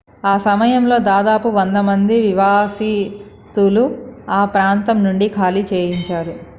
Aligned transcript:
ఆ 0.23 0.37
సమయంలో 0.45 0.97
దాదాపు 1.07 1.47
100 1.57 1.83
మంది 1.89 2.15
నివాసితులను 2.23 3.85
ఆ 4.31 4.43
ప్రాంతం 4.55 4.97
నుండి 5.05 5.27
ఖాళీ 5.37 5.63
చేయించారు 5.71 6.35